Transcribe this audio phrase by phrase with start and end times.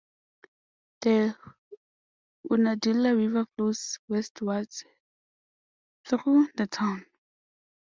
[1.01, 1.35] The
[2.49, 4.67] Unadilla River flows westward
[6.07, 7.05] through the town.